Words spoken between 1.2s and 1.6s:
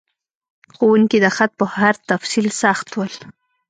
د خط